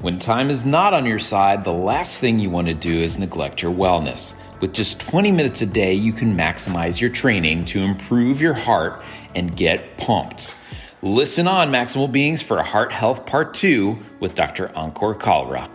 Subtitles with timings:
[0.00, 3.18] When time is not on your side, the last thing you want to do is
[3.18, 4.32] neglect your wellness.
[4.60, 9.04] With just 20 minutes a day, you can maximize your training to improve your heart
[9.34, 10.54] and get pumped.
[11.02, 14.68] Listen on, Maximal Beings, for a Heart Health Part 2 with Dr.
[14.68, 15.68] Ankur Kalra.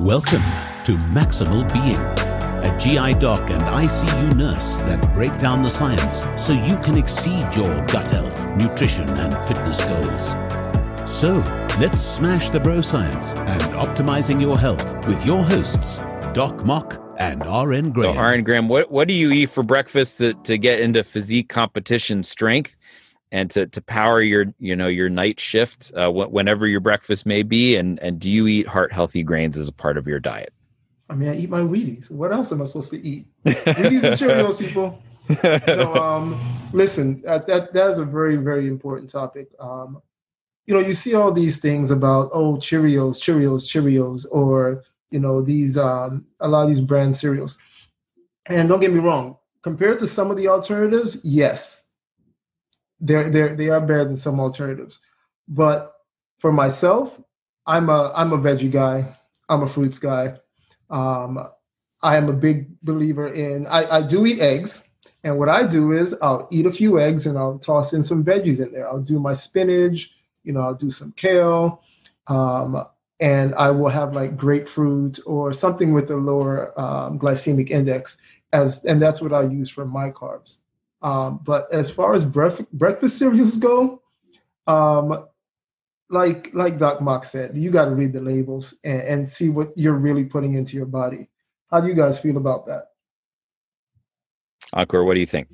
[0.00, 0.42] Welcome
[0.84, 2.33] to Maximal Being
[2.78, 7.86] GI doc and ICU nurse that break down the science so you can exceed your
[7.86, 10.30] gut health, nutrition, and fitness goals.
[11.10, 11.36] So,
[11.78, 17.40] let's smash the bro science and optimizing your health with your hosts, Doc Mok and
[17.46, 18.16] RN Graham.
[18.16, 21.48] So, RN Graham, what, what do you eat for breakfast to, to get into physique
[21.48, 22.74] competition strength?
[23.32, 27.42] and to, to power your you know your night shift uh, whenever your breakfast may
[27.42, 30.52] be and and do you eat heart healthy grains as a part of your diet
[31.14, 32.10] I mean, I eat my Wheaties.
[32.10, 33.28] What else am I supposed to eat?
[33.46, 35.00] Wheaties and Cheerios, people.
[35.68, 39.46] no, um, listen, that, that that is a very very important topic.
[39.60, 40.02] Um,
[40.66, 45.40] you know, you see all these things about oh Cheerios, Cheerios, Cheerios, or you know
[45.40, 47.58] these um, a lot of these brand cereals.
[48.46, 51.86] And don't get me wrong, compared to some of the alternatives, yes,
[52.98, 54.98] they're they they are better than some alternatives.
[55.46, 55.94] But
[56.40, 57.16] for myself,
[57.68, 59.16] I'm a I'm a veggie guy.
[59.48, 60.40] I'm a fruits guy.
[60.90, 61.48] Um,
[62.02, 64.88] I am a big believer in, I, I do eat eggs.
[65.22, 68.22] And what I do is I'll eat a few eggs and I'll toss in some
[68.22, 68.86] veggies in there.
[68.86, 70.12] I'll do my spinach,
[70.42, 71.82] you know, I'll do some kale.
[72.26, 72.84] Um,
[73.20, 78.18] and I will have like grapefruit or something with a lower um, glycemic index
[78.52, 80.58] as, and that's what I use for my carbs.
[81.00, 84.02] Um, but as far as bref- breakfast cereals go,
[84.66, 85.26] um,
[86.14, 89.68] like like Doc Mok said, you got to read the labels and, and see what
[89.76, 91.28] you're really putting into your body.
[91.70, 92.84] How do you guys feel about that?
[94.74, 95.48] Ankur, what do you think?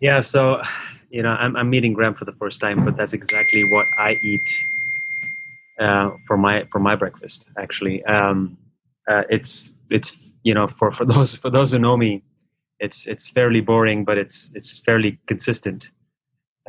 [0.00, 0.62] Yeah, so
[1.10, 4.12] you know, I'm, I'm meeting Graham for the first time, but that's exactly what I
[4.22, 4.48] eat
[5.78, 7.48] uh, for my for my breakfast.
[7.58, 8.56] Actually, um,
[9.10, 12.22] uh, it's it's you know for, for those for those who know me,
[12.78, 15.90] it's it's fairly boring, but it's it's fairly consistent.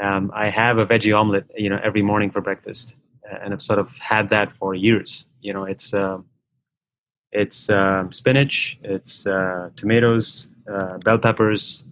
[0.01, 2.95] Um, I have a veggie omelet, you know, every morning for breakfast,
[3.41, 5.27] and I've sort of had that for years.
[5.41, 6.19] You know, it's uh,
[7.31, 11.85] it's uh, spinach, it's uh, tomatoes, uh, bell peppers,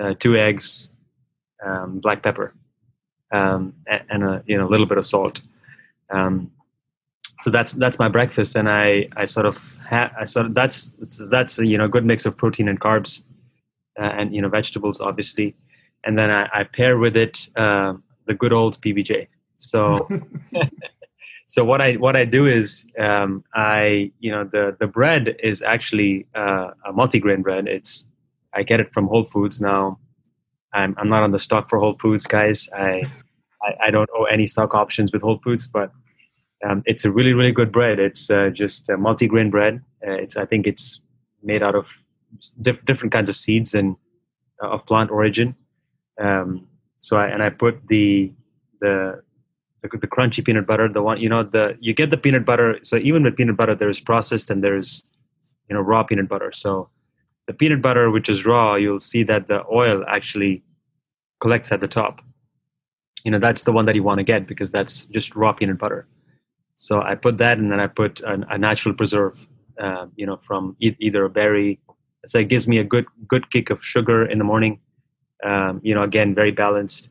[0.00, 0.90] uh, two eggs,
[1.64, 2.54] um, black pepper,
[3.32, 5.40] um, and a you know a little bit of salt.
[6.10, 6.50] Um,
[7.40, 10.92] so that's that's my breakfast, and I I sort of ha- I sort of that's
[11.30, 13.22] that's you know a good mix of protein and carbs,
[13.98, 15.54] uh, and you know vegetables obviously
[16.04, 19.26] and then I, I pair with it the good old PBJ.
[19.58, 20.08] So,
[21.48, 25.62] so what I what I do is um, I you know the the bread is
[25.62, 27.68] actually uh, a multigrain bread.
[27.68, 28.06] It's
[28.54, 29.98] I get it from Whole Foods now.
[30.72, 32.68] I'm I'm not on the stock for Whole Foods, guys.
[32.74, 33.02] I
[33.62, 35.92] I, I don't owe any stock options with Whole Foods, but
[36.68, 37.98] um, it's a really really good bread.
[37.98, 39.82] It's uh, just a multigrain bread.
[40.06, 41.00] Uh, it's I think it's
[41.42, 41.86] made out of
[42.60, 43.96] diff- different kinds of seeds and
[44.62, 45.54] uh, of plant origin
[46.18, 46.66] um,
[47.00, 48.32] so I and I put the,
[48.80, 49.22] the
[49.82, 52.78] the the crunchy peanut butter, the one you know the you get the peanut butter.
[52.82, 55.02] So even with peanut butter, there's processed and there's
[55.68, 56.52] you know raw peanut butter.
[56.52, 56.90] So
[57.46, 60.62] the peanut butter which is raw, you'll see that the oil actually
[61.40, 62.20] collects at the top.
[63.24, 65.78] You know that's the one that you want to get because that's just raw peanut
[65.78, 66.06] butter.
[66.76, 69.46] So I put that, and then I put a, a natural preserve.
[69.80, 71.78] Uh, you know, from e- either a berry.
[72.26, 74.80] So it gives me a good good kick of sugar in the morning
[75.44, 77.10] um, you know, again, very balanced.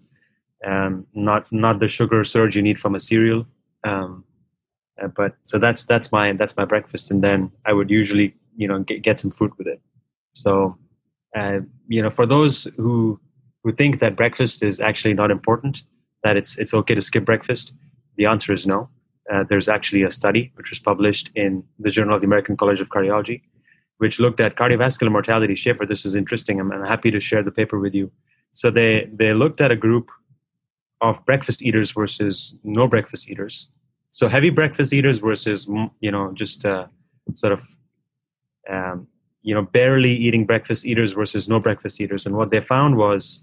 [0.66, 3.46] Um, not not the sugar surge you need from a cereal.
[3.84, 4.24] Um,
[5.02, 8.68] uh, but so that's that's my that's my breakfast, and then I would usually you
[8.68, 9.80] know get, get some fruit with it.
[10.34, 10.78] So
[11.36, 13.20] uh, you know, for those who
[13.64, 15.84] who think that breakfast is actually not important,
[16.24, 17.74] that it's it's okay to skip breakfast,
[18.16, 18.90] the answer is no.
[19.32, 22.80] Uh, there's actually a study which was published in the Journal of the American College
[22.80, 23.42] of Cardiology
[23.98, 25.56] which looked at cardiovascular mortality.
[25.56, 26.60] Schaefer, this is interesting.
[26.60, 28.12] I'm, I'm happy to share the paper with you.
[28.54, 30.10] So they, they looked at a group
[31.02, 33.70] of breakfast eaters versus no breakfast eaters.
[34.12, 35.68] So heavy breakfast eaters versus,
[36.00, 36.88] you know, just uh,
[37.34, 37.62] sort of,
[38.70, 39.08] um,
[39.42, 42.26] you know, barely eating breakfast eaters versus no breakfast eaters.
[42.26, 43.42] And what they found was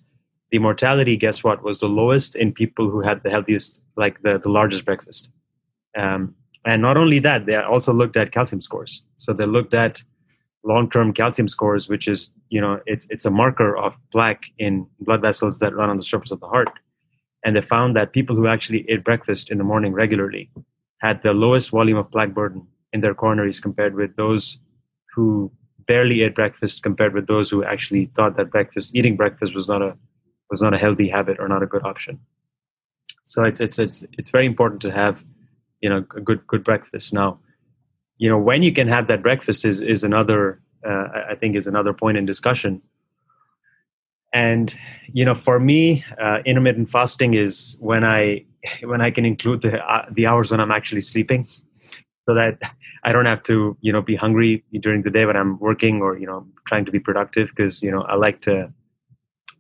[0.50, 4.38] the mortality, guess what, was the lowest in people who had the healthiest, like the,
[4.38, 5.30] the largest breakfast.
[5.96, 6.34] Um,
[6.64, 9.02] and not only that, they also looked at calcium scores.
[9.16, 10.02] So they looked at
[10.64, 15.20] long-term calcium scores, which is you know it's it's a marker of plaque in blood
[15.20, 16.68] vessels that run on the surface of the heart.
[17.44, 20.50] And they found that people who actually ate breakfast in the morning regularly
[20.98, 24.58] had the lowest volume of plaque burden in their coronaries compared with those
[25.14, 25.52] who
[25.86, 29.82] barely ate breakfast compared with those who actually thought that breakfast eating breakfast was not
[29.82, 29.96] a
[30.50, 32.20] was not a healthy habit or not a good option.
[33.24, 35.22] So it's it's it's it's very important to have
[35.80, 37.12] you know a good good breakfast.
[37.12, 37.40] Now,
[38.18, 41.66] you know when you can have that breakfast is is another uh, I think is
[41.66, 42.82] another point in discussion.
[44.34, 44.74] And
[45.12, 48.44] you know, for me, uh, intermittent fasting is when I
[48.82, 51.46] when I can include the uh, the hours when I'm actually sleeping,
[52.26, 52.58] so that
[53.04, 56.18] I don't have to you know be hungry during the day when I'm working or
[56.18, 58.72] you know trying to be productive because you know I like to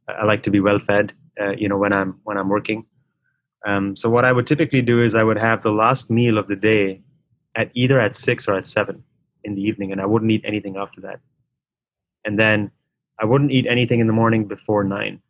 [0.08, 2.84] I like to be well fed uh, you know when I'm when I'm working.
[3.66, 6.48] Um, so what I would typically do is I would have the last meal of
[6.48, 7.00] the day
[7.54, 9.04] at either at six or at seven
[9.44, 11.20] in the evening, and I wouldn't eat anything after that.
[12.24, 12.72] And then
[13.20, 15.20] I wouldn't eat anything in the morning before nine.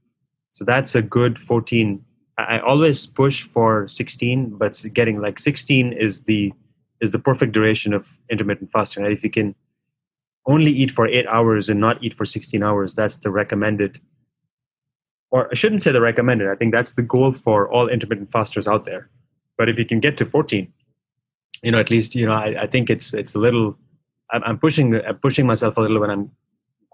[0.52, 2.04] So that's a good 14.
[2.38, 6.52] I always push for 16, but getting like 16 is the
[7.00, 9.02] is the perfect duration of intermittent fasting.
[9.02, 9.12] Right?
[9.12, 9.54] If you can
[10.46, 14.00] only eat for eight hours and not eat for 16 hours, that's the recommended.
[15.30, 16.48] Or I shouldn't say the recommended.
[16.48, 19.10] I think that's the goal for all intermittent fasters out there.
[19.58, 20.72] But if you can get to 14,
[21.62, 23.76] you know, at least you know, I, I think it's it's a little.
[24.30, 26.30] I'm, I'm pushing I'm pushing myself a little when I'm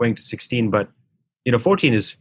[0.00, 0.88] going to 16, but
[1.44, 2.17] you know, 14 is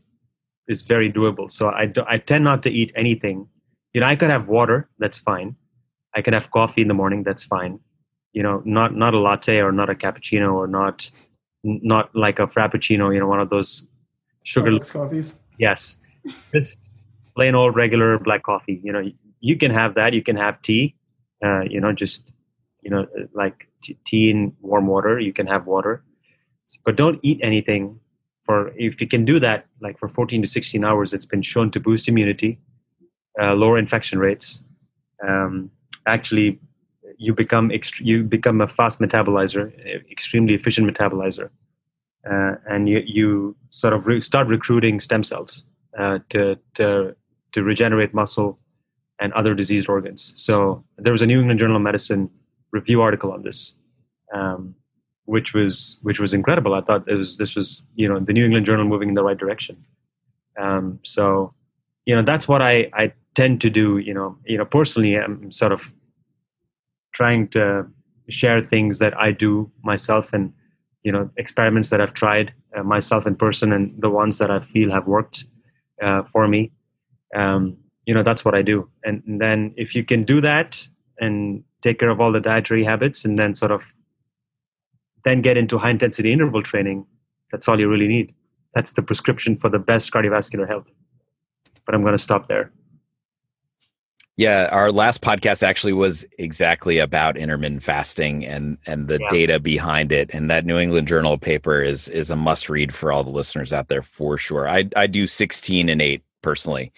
[0.68, 1.52] is very doable.
[1.52, 3.48] So I do, I tend not to eat anything.
[3.94, 4.88] You know, I could have water.
[5.00, 5.56] That's fine.
[6.16, 7.24] I can have coffee in the morning.
[7.24, 7.80] That's fine.
[8.34, 11.10] You know, not not a latte or not a cappuccino or not
[11.64, 13.14] not like a frappuccino.
[13.14, 13.88] You know, one of those
[14.44, 15.42] sugar coffees.
[15.58, 15.98] Yes,
[16.54, 16.78] just
[17.36, 18.80] plain old regular black coffee.
[18.84, 19.04] You know,
[19.40, 20.14] you can have that.
[20.14, 20.96] You can have tea.
[21.44, 22.32] Uh, you know, just
[22.82, 25.20] you know, like t- tea in warm water.
[25.20, 26.04] You can have water,
[26.86, 28.00] but don't eat anything.
[28.46, 31.70] For if you can do that, like for 14 to 16 hours, it's been shown
[31.72, 32.60] to boost immunity,
[33.42, 34.64] uh, lower infection rates.
[35.28, 35.72] Um,
[36.06, 36.60] actually
[37.18, 39.64] you become ext- you become a fast metabolizer,
[40.10, 41.50] extremely efficient metabolizer,
[42.30, 45.66] uh, and you you sort of re- start recruiting stem cells
[45.98, 47.16] uh, to to
[47.52, 48.60] to regenerate muscle
[49.20, 50.32] and other diseased organs.
[50.36, 52.30] So there was a New England Journal of Medicine
[52.72, 53.74] review article on this,
[54.34, 54.76] um,
[55.30, 56.74] which was which was incredible.
[56.74, 59.24] I thought it was this was you know the New England Journal moving in the
[59.24, 59.78] right direction.
[60.60, 61.54] Um, so
[62.06, 64.00] you know that's what I I tend to do.
[64.00, 65.94] You know you know personally I'm sort of
[67.14, 67.86] trying to
[68.30, 70.52] share things that I do myself and
[71.04, 74.60] you know experiments that I've tried uh, myself in person and the ones that I
[74.60, 75.46] feel have worked
[76.02, 76.72] uh, for me.
[77.36, 77.78] Um,
[78.08, 80.88] you know that's what I do, and, and then if you can do that
[81.20, 83.84] and take care of all the dietary habits, and then sort of
[85.26, 87.06] then get into high intensity interval training,
[87.52, 88.34] that's all you really need.
[88.74, 90.92] That's the prescription for the best cardiovascular health.
[91.86, 92.72] But I'm going to stop there.
[94.38, 99.28] Yeah, our last podcast actually was exactly about intermittent fasting and and the yeah.
[99.30, 100.30] data behind it.
[100.32, 103.74] And that New England Journal paper is is a must read for all the listeners
[103.74, 104.70] out there for sure.
[104.70, 106.92] I I do sixteen and eight personally,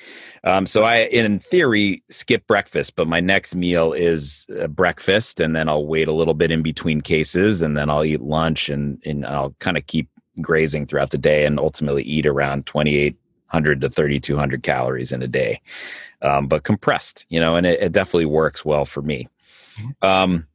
[0.43, 5.69] um, so I in theory skip breakfast, but my next meal is breakfast, and then
[5.69, 9.25] I'll wait a little bit in between cases, and then I'll eat lunch, and and
[9.25, 10.09] I'll kind of keep
[10.41, 13.17] grazing throughout the day, and ultimately eat around twenty eight
[13.47, 15.59] hundred to thirty two hundred calories in a day
[16.21, 19.27] um, but compressed, you know, and it, it definitely works well for me.
[19.75, 20.05] Mm-hmm.
[20.05, 20.47] Um,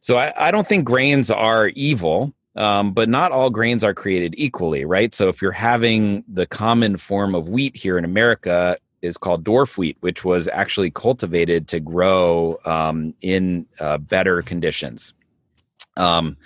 [0.00, 4.34] so I, I, don't think grains are evil, um, but not all grains are created
[4.36, 5.14] equally, right?
[5.14, 9.78] So if you're having the common form of wheat here in America is called dwarf
[9.78, 15.14] wheat, which was actually cultivated to grow um, in uh, better conditions.
[15.96, 16.36] Um,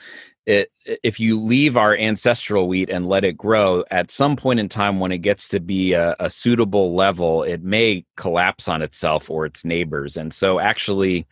[0.47, 0.71] it,
[1.03, 5.01] if you leave our ancestral wheat and let it grow, at some point in time,
[5.01, 9.47] when it gets to be a, a, suitable level, it may collapse on itself or
[9.47, 10.19] its neighbors.
[10.19, 11.27] And so, actually,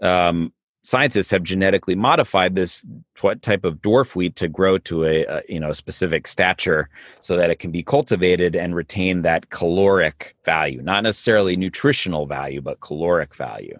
[0.00, 0.52] um,
[0.86, 2.86] scientists have genetically modified this
[3.20, 6.88] what type of dwarf wheat to grow to a, a, you know specific stature,
[7.20, 12.60] so that it can be cultivated and retain that caloric value, not necessarily nutritional value,
[12.60, 13.78] but caloric value.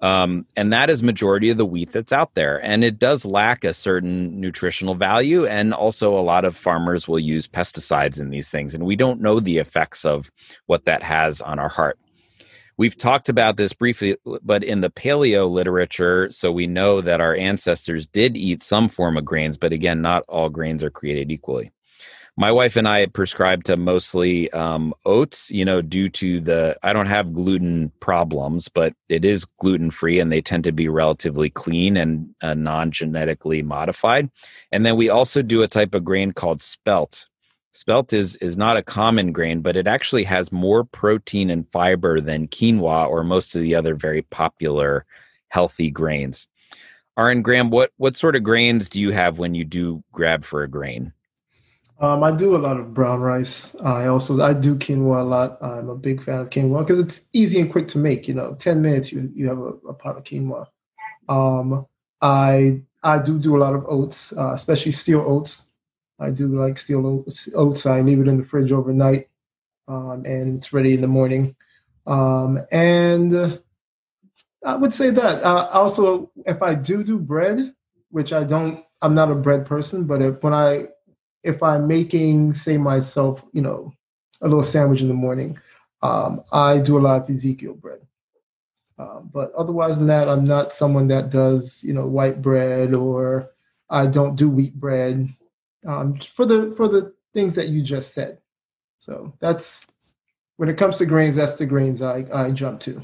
[0.00, 2.60] Um, and that is majority of the wheat that's out there.
[2.64, 5.46] And it does lack a certain nutritional value.
[5.46, 8.74] And also a lot of farmers will use pesticides in these things.
[8.74, 10.28] And we don't know the effects of
[10.66, 12.00] what that has on our heart
[12.76, 17.34] we've talked about this briefly but in the paleo literature so we know that our
[17.34, 21.70] ancestors did eat some form of grains but again not all grains are created equally
[22.36, 26.94] my wife and I prescribe to mostly um, oats, you know, due to the, I
[26.94, 31.50] don't have gluten problems, but it is gluten free and they tend to be relatively
[31.50, 34.30] clean and uh, non genetically modified.
[34.70, 37.26] And then we also do a type of grain called spelt.
[37.72, 42.20] Spelt is, is not a common grain, but it actually has more protein and fiber
[42.20, 45.06] than quinoa or most of the other very popular
[45.48, 46.48] healthy grains.
[47.16, 50.62] RN Graham, what, what sort of grains do you have when you do grab for
[50.62, 51.12] a grain?
[52.02, 53.76] Um, I do a lot of brown rice.
[53.76, 55.62] I also I do quinoa a lot.
[55.62, 58.26] I'm a big fan of quinoa because it's easy and quick to make.
[58.26, 60.66] You know, ten minutes you you have a, a pot of quinoa.
[61.28, 61.86] Um,
[62.20, 65.71] I I do do a lot of oats, uh, especially steel oats.
[66.22, 67.24] I do like steel
[67.54, 67.86] oats.
[67.86, 69.28] I leave it in the fridge overnight,
[69.88, 71.56] um, and it's ready in the morning.
[72.06, 73.60] Um, and
[74.64, 75.42] I would say that.
[75.42, 77.74] Uh, also, if I do do bread,
[78.10, 80.88] which I don't, I'm not a bread person, but if, when I
[81.42, 83.92] if I'm making, say, myself, you know,
[84.40, 85.58] a little sandwich in the morning,
[86.02, 88.00] um, I do a lot of Ezekiel bread.
[88.98, 93.50] Um, but otherwise than that, I'm not someone that does, you know, white bread or
[93.90, 95.28] I don't do wheat bread
[95.86, 98.38] um, for the for the things that you just said.
[98.98, 99.90] So that's
[100.56, 103.02] when it comes to grains, that's the grains I, I jump to.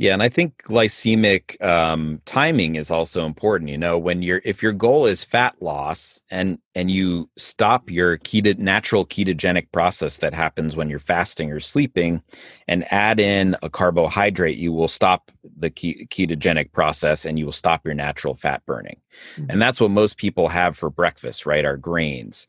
[0.00, 3.68] Yeah, and I think glycemic um, timing is also important.
[3.68, 8.16] You know, when you're if your goal is fat loss and and you stop your
[8.16, 12.22] keto natural ketogenic process that happens when you're fasting or sleeping,
[12.66, 17.84] and add in a carbohydrate, you will stop the ketogenic process and you will stop
[17.84, 18.96] your natural fat burning.
[19.36, 19.50] Mm-hmm.
[19.50, 21.66] And that's what most people have for breakfast, right?
[21.66, 22.46] Our grains.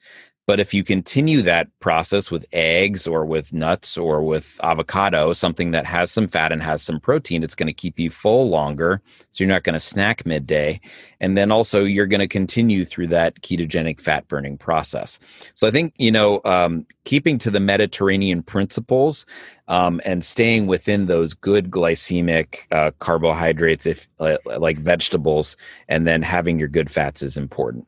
[0.51, 5.72] But if you continue that process with eggs or with nuts or with avocado, something
[5.72, 9.01] that has some fat and has some protein, it's going to keep you full longer.
[9.29, 10.81] So you're not going to snack midday.
[11.22, 15.20] And then also you're going to continue through that ketogenic fat burning process.
[15.53, 19.25] So I think, you know, um, keeping to the Mediterranean principles
[19.70, 25.55] um, and staying within those good glycemic uh, carbohydrates, if uh, like vegetables,
[25.88, 27.88] and then having your good fats is important.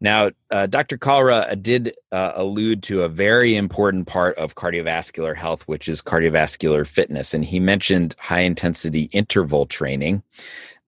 [0.00, 0.96] Now, uh, Dr.
[0.96, 6.86] Kalra did uh, allude to a very important part of cardiovascular health, which is cardiovascular
[6.86, 7.34] fitness.
[7.34, 10.22] And he mentioned high intensity interval training.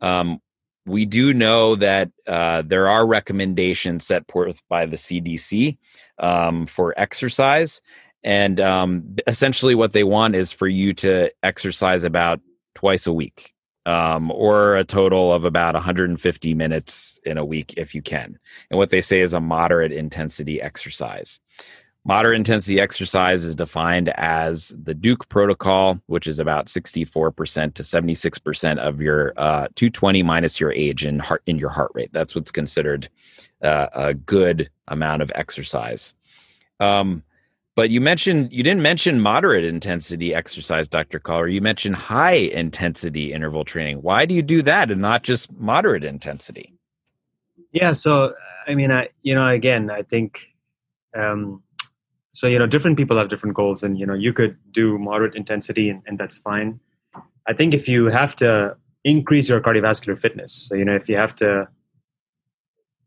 [0.01, 0.41] Um,
[0.87, 5.77] we do know that uh, there are recommendations set forth by the CDC
[6.19, 7.83] um, for exercise.
[8.23, 12.41] And um, essentially, what they want is for you to exercise about
[12.75, 13.55] twice a week
[13.87, 18.39] um, or a total of about 150 minutes in a week if you can.
[18.71, 21.41] And what they say is a moderate intensity exercise.
[22.05, 28.79] Moderate intensity exercise is defined as the Duke protocol, which is about 64% to 76%
[28.79, 32.11] of your uh, 220 minus your age in heart in your heart rate.
[32.13, 33.11] That's what's considered
[33.63, 36.15] uh, a good amount of exercise.
[36.81, 37.23] Um,
[37.77, 41.21] but you mentioned you didn't mention moderate intensity exercise, Dr.
[41.21, 41.53] Kalra.
[41.53, 43.99] You mentioned high intensity interval training.
[44.03, 46.75] Why do you do that and not just moderate intensity?
[47.73, 48.35] Yeah, so
[48.67, 50.41] I mean, I you know, again, I think
[51.17, 51.63] um,
[52.33, 52.49] so.
[52.49, 55.91] You know, different people have different goals, and you know, you could do moderate intensity,
[55.91, 56.81] and, and that's fine.
[57.47, 61.17] I think if you have to increase your cardiovascular fitness, so you know, if you
[61.17, 61.69] have to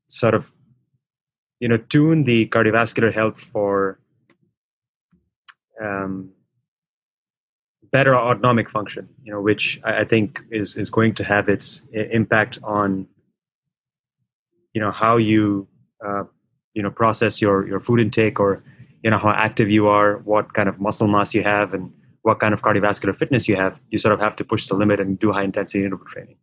[0.08, 0.53] sort of
[1.60, 4.00] you know tune the cardiovascular health for
[5.84, 6.32] um,
[7.92, 12.60] better autonomic function, you know, which I, think is is going to have its impact
[12.63, 13.08] on,
[14.74, 15.68] you know, how you,
[16.06, 16.24] uh,
[16.74, 18.63] you know, process your your food intake, or
[19.04, 21.92] you know, how active you are, what kind of muscle mass you have, and
[22.24, 23.80] what kind of cardiovascular fitness you have.
[23.92, 26.38] You sort of have to push the limit and do high intensity interval training.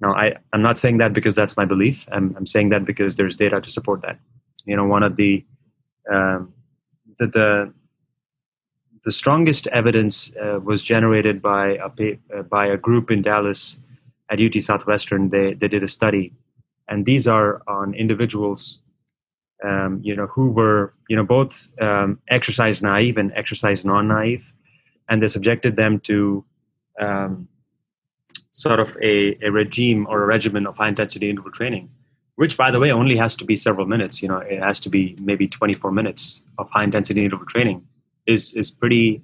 [0.00, 2.06] Now, I, I'm not saying that because that's my belief.
[2.12, 4.20] I'm, I'm saying that because there's data to support that.
[4.64, 5.44] You know, one of the
[6.12, 6.54] um,
[7.18, 7.74] the, the
[9.08, 11.88] the strongest evidence uh, was generated by a
[12.36, 13.80] uh, by a group in Dallas
[14.28, 15.30] at UT Southwestern.
[15.30, 16.26] They they did a study,
[16.88, 18.80] and these are on individuals,
[19.64, 24.52] um, you know, who were you know both um, exercise naive and exercise non naive,
[25.08, 26.44] and they subjected them to
[27.00, 27.48] um,
[28.52, 31.88] sort of a, a regime or a regimen of high intensity interval training
[32.42, 34.22] which by the way only has to be several minutes.
[34.22, 37.87] You know it has to be maybe 24 minutes of high intensity interval training
[38.28, 39.22] is is pretty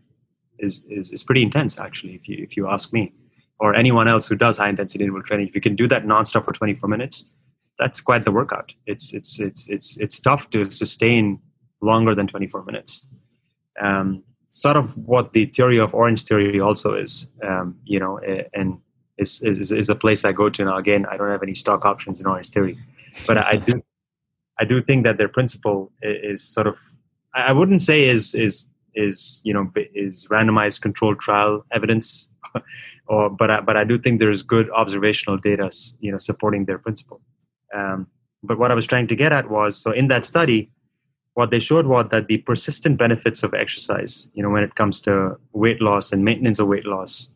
[0.59, 3.13] is, is is pretty intense actually if you if you ask me.
[3.61, 6.45] Or anyone else who does high intensity interval training if you can do that nonstop
[6.45, 7.31] for 24 minutes
[7.79, 8.73] that's quite the workout.
[8.87, 11.41] It's it's it's it's it's tough to sustain
[11.81, 13.07] longer than 24 minutes.
[13.81, 18.21] Um, sort of what the theory of Orangetheory also is um, you know
[18.55, 18.79] and
[19.19, 20.77] is, is is a place i go to now.
[20.77, 22.77] Again i don't have any stock options in Orangetheory
[23.27, 23.81] but i do
[24.59, 26.77] i do think that their principle is sort of
[27.35, 28.65] i wouldn't say is is
[28.95, 32.31] is you know is randomized controlled trial evidence.
[33.07, 35.71] Or but I, but I do think there's good observational data
[36.01, 37.21] you know supporting their principle.
[37.75, 38.07] Um,
[38.43, 40.71] but what I was trying to get at was so in that study
[41.35, 45.01] what they showed was that the persistent benefits of exercise you know when it comes
[45.03, 47.31] to weight loss and maintenance of weight loss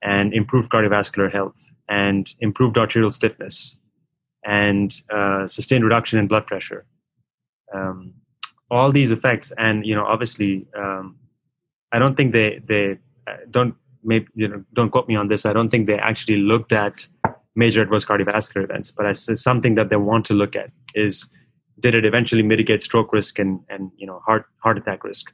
[0.00, 3.78] and improved cardiovascular health and improved arterial stiffness
[4.44, 6.86] and uh, sustained reduction in blood pressure
[7.74, 8.14] um,
[8.72, 11.16] all these effects, and you know, obviously, um,
[11.92, 15.44] I don't think they they uh, don't maybe you know don't quote me on this.
[15.44, 17.06] I don't think they actually looked at
[17.54, 21.28] major adverse cardiovascular events, but it's something that they want to look at is
[21.80, 25.32] did it eventually mitigate stroke risk and and you know heart heart attack risk.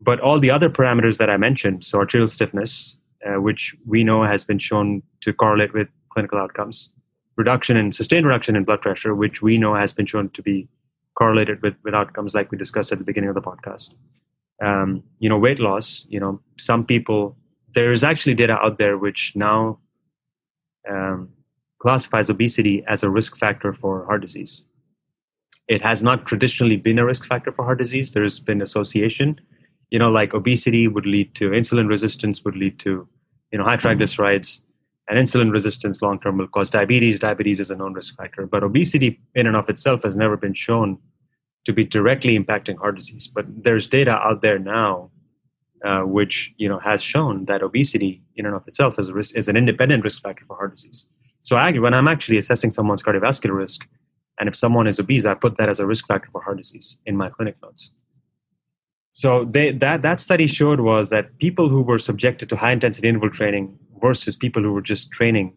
[0.00, 4.24] But all the other parameters that I mentioned, so arterial stiffness, uh, which we know
[4.24, 6.92] has been shown to correlate with clinical outcomes,
[7.36, 10.66] reduction in sustained reduction in blood pressure, which we know has been shown to be
[11.16, 13.94] correlated with, with outcomes like we discussed at the beginning of the podcast.
[14.64, 17.36] Um, you know, weight loss, you know, some people,
[17.74, 19.78] there is actually data out there which now
[20.88, 21.30] um,
[21.80, 24.62] classifies obesity as a risk factor for heart disease.
[25.66, 28.12] It has not traditionally been a risk factor for heart disease.
[28.12, 29.40] There's been association,
[29.90, 33.06] you know, like obesity would lead to insulin resistance, would lead to,
[33.50, 34.60] you know, high triglycerides,
[35.08, 37.20] and insulin resistance long term will cause diabetes.
[37.20, 40.54] Diabetes is a known risk factor, but obesity in and of itself has never been
[40.54, 40.98] shown
[41.66, 43.28] to be directly impacting heart disease.
[43.28, 45.10] But there's data out there now
[45.84, 49.48] uh, which you know has shown that obesity in and of itself is, risk, is
[49.48, 51.06] an independent risk factor for heart disease.
[51.42, 53.86] So I, when I'm actually assessing someone's cardiovascular risk,
[54.40, 56.96] and if someone is obese, I put that as a risk factor for heart disease
[57.04, 57.90] in my clinic notes.
[59.12, 63.08] So they, that that study showed was that people who were subjected to high intensity
[63.08, 65.56] interval training versus people who were just training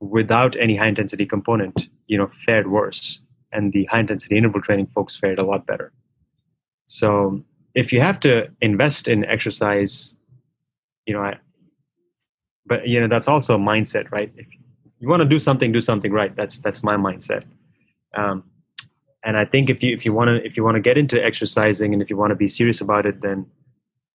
[0.00, 3.20] without any high intensity component, you know, fared worse,
[3.52, 5.92] and the high intensity interval training folks fared a lot better.
[6.86, 7.42] So
[7.74, 10.16] if you have to invest in exercise,
[11.06, 11.38] you know, I,
[12.66, 14.30] but you know that's also a mindset, right?
[14.36, 14.46] If
[14.98, 16.34] you want to do something, do something right.
[16.36, 17.44] That's that's my mindset.
[18.16, 18.44] Um,
[19.24, 21.22] and I think if you if you want to if you want to get into
[21.22, 23.46] exercising and if you want to be serious about it, then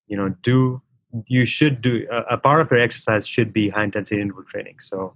[0.07, 0.81] you know do
[1.27, 4.77] you should do a, part of your exercise should be high intensity interval training.
[4.79, 5.15] So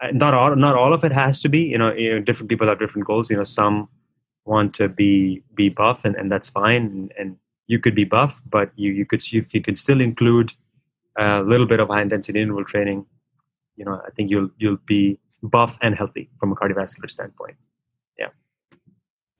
[0.00, 1.60] uh, not all not all of it has to be.
[1.60, 3.30] You know, you know, different people have different goals.
[3.30, 3.88] You know, some
[4.44, 6.82] want to be be buff, and, and that's fine.
[6.82, 10.52] And, and you could be buff, but you you could if you could still include
[11.18, 13.06] a little bit of high intensity interval training.
[13.76, 17.56] You know, I think you'll you'll be buff and healthy from a cardiovascular standpoint.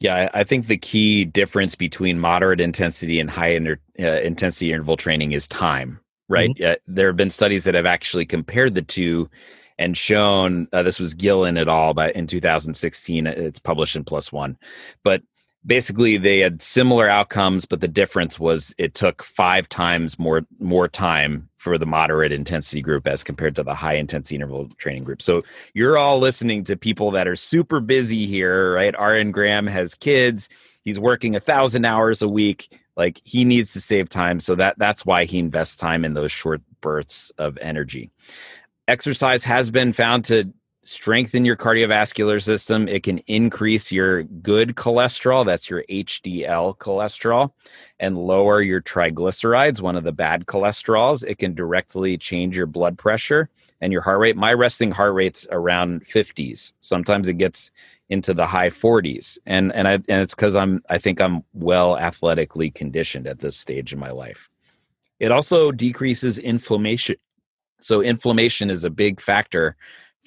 [0.01, 4.97] Yeah, I think the key difference between moderate intensity and high inter, uh, intensity interval
[4.97, 6.51] training is time, right?
[6.51, 6.73] Mm-hmm.
[6.73, 9.29] Uh, there have been studies that have actually compared the two
[9.79, 11.95] and shown uh, this was Gillen et al.
[11.95, 13.27] But in 2016.
[13.27, 14.57] It's published in One,
[15.03, 15.23] but
[15.67, 20.87] basically they had similar outcomes but the difference was it took five times more more
[20.87, 25.21] time for the moderate intensity group as compared to the high intensity interval training group.
[25.21, 25.43] So
[25.75, 28.95] you're all listening to people that are super busy here right?
[28.99, 30.49] Rn graham has kids.
[30.83, 32.81] He's working a thousand hours a week.
[32.97, 34.41] Like he needs to save time.
[34.41, 38.11] So that that's why he invests time in those short bursts of energy.
[38.87, 40.53] Exercise has been found to
[40.89, 42.89] strengthen your cardiovascular system.
[42.89, 47.53] It can increase your good cholesterol, that's your HDL cholesterol,
[48.01, 51.25] and lower your triglycerides, one of the bad cholesterols.
[51.29, 53.51] It can directly change your blood pressure
[53.83, 54.37] and your heart rate.
[54.37, 56.73] My resting heart rate's around 50s.
[56.81, 57.71] Sometimes it gets
[58.09, 59.37] into the high 40s.
[59.45, 63.57] And and I and it's cuz I'm I think I'm well athletically conditioned at this
[63.59, 64.49] stage in my life.
[65.21, 67.17] It also decreases inflammation.
[67.81, 69.77] So inflammation is a big factor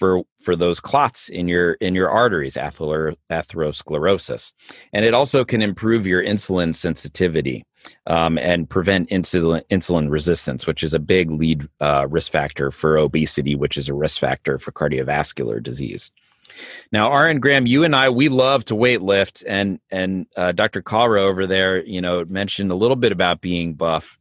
[0.01, 4.51] for for those clots in your in your arteries atherosclerosis.
[4.93, 7.63] And it also can improve your insulin sensitivity
[8.07, 12.97] um, and prevent insulin insulin resistance which is a big lead uh, risk factor for
[12.97, 16.09] obesity which is a risk factor for cardiovascular disease.
[16.91, 20.81] Now RN graham you and i we love to weight lift and and uh, dr
[20.81, 24.17] Kalra over there you know mentioned a little bit about being buff.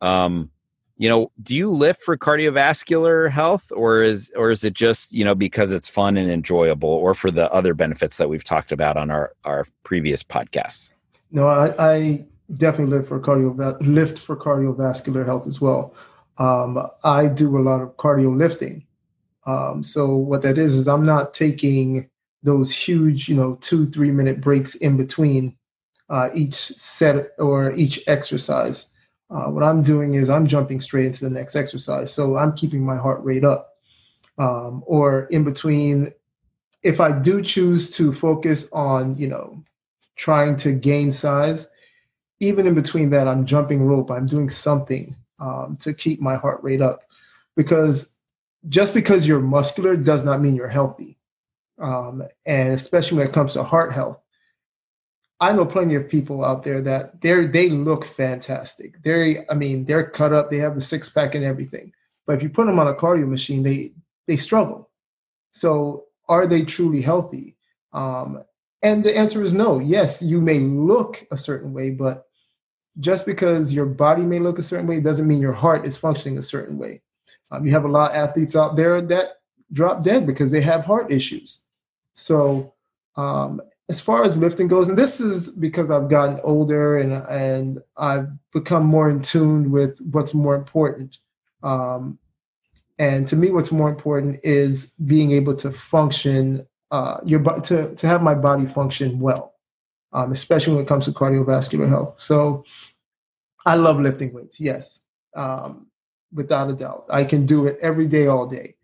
[0.00, 0.50] Um,
[0.98, 5.24] you know do you lift for cardiovascular health or is or is it just you
[5.24, 8.96] know because it's fun and enjoyable or for the other benefits that we've talked about
[8.96, 10.90] on our our previous podcasts?
[11.30, 15.94] No i, I definitely live for cardio lift for cardiovascular health as well.
[16.36, 18.84] Um, i do a lot of cardio lifting.
[19.46, 22.10] Um, so what that is is i'm not taking
[22.42, 25.56] those huge you know two three minute breaks in between
[26.10, 28.88] uh, each set or each exercise
[29.30, 32.12] uh, what I'm doing is I'm jumping straight into the next exercise.
[32.12, 33.74] So I'm keeping my heart rate up.
[34.38, 36.12] Um, or in between,
[36.82, 39.62] if I do choose to focus on, you know,
[40.16, 41.68] trying to gain size,
[42.40, 46.62] even in between that, I'm jumping rope, I'm doing something um, to keep my heart
[46.62, 47.02] rate up.
[47.56, 48.14] Because
[48.68, 51.18] just because you're muscular does not mean you're healthy.
[51.78, 54.20] Um, and especially when it comes to heart health,
[55.40, 59.00] I know plenty of people out there that they they look fantastic.
[59.02, 60.50] They, I mean, they're cut up.
[60.50, 61.92] They have the six pack and everything.
[62.26, 63.92] But if you put them on a cardio machine, they
[64.26, 64.90] they struggle.
[65.52, 67.56] So are they truly healthy?
[67.92, 68.42] Um,
[68.82, 69.80] And the answer is no.
[69.80, 72.26] Yes, you may look a certain way, but
[73.00, 76.38] just because your body may look a certain way doesn't mean your heart is functioning
[76.38, 77.00] a certain way.
[77.50, 79.40] Um, you have a lot of athletes out there that
[79.72, 81.60] drop dead because they have heart issues.
[82.14, 82.74] So,
[83.16, 87.82] um, as far as lifting goes, and this is because I've gotten older and and
[87.96, 91.18] I've become more in tune with what's more important.
[91.62, 92.18] Um,
[92.98, 98.06] and to me, what's more important is being able to function uh, your to to
[98.06, 99.54] have my body function well,
[100.12, 102.20] um, especially when it comes to cardiovascular health.
[102.20, 102.64] So,
[103.64, 104.60] I love lifting weights.
[104.60, 105.00] Yes,
[105.34, 105.86] um,
[106.32, 108.74] without a doubt, I can do it every day, all day.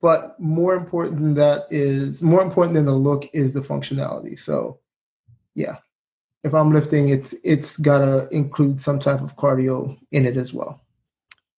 [0.00, 4.38] But more important than that is more important than the look is the functionality.
[4.38, 4.78] So,
[5.54, 5.78] yeah,
[6.44, 10.80] if I'm lifting, it's it's gotta include some type of cardio in it as well.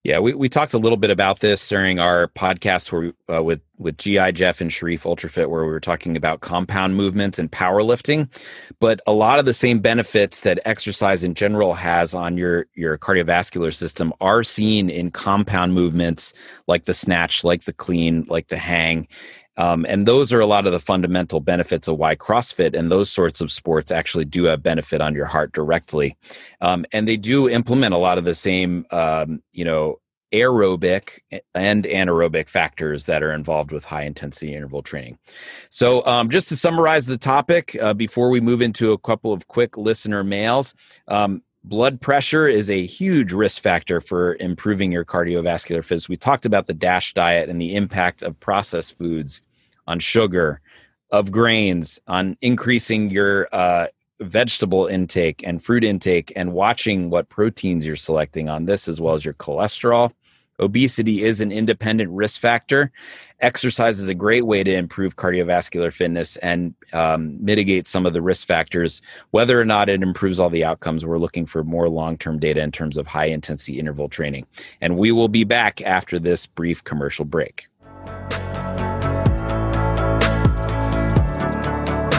[0.02, 3.42] Yeah, we, we talked a little bit about this during our podcast where we, uh,
[3.42, 7.50] with with GI Jeff and Sharif Ultrafit, where we were talking about compound movements and
[7.50, 8.28] powerlifting.
[8.78, 12.96] But a lot of the same benefits that exercise in general has on your your
[12.96, 16.32] cardiovascular system are seen in compound movements
[16.66, 19.06] like the snatch, like the clean, like the hang.
[19.56, 23.10] Um, and those are a lot of the fundamental benefits of why CrossFit and those
[23.10, 26.16] sorts of sports actually do have benefit on your heart directly.
[26.60, 29.98] Um, and they do implement a lot of the same, um, you know,
[30.32, 31.18] aerobic
[31.54, 35.18] and anaerobic factors that are involved with high intensity interval training.
[35.70, 39.48] So, um, just to summarize the topic uh, before we move into a couple of
[39.48, 40.74] quick listener mails,
[41.08, 46.08] um, blood pressure is a huge risk factor for improving your cardiovascular fitness.
[46.08, 49.42] We talked about the DASH diet and the impact of processed foods
[49.86, 50.60] on sugar,
[51.10, 53.88] of grains, on increasing your uh,
[54.20, 59.14] vegetable intake and fruit intake, and watching what proteins you're selecting on this, as well
[59.14, 60.12] as your cholesterol.
[60.60, 62.92] Obesity is an independent risk factor.
[63.40, 68.20] Exercise is a great way to improve cardiovascular fitness and um, mitigate some of the
[68.20, 69.00] risk factors.
[69.30, 72.60] Whether or not it improves all the outcomes, we're looking for more long term data
[72.60, 74.46] in terms of high intensity interval training.
[74.80, 77.66] And we will be back after this brief commercial break.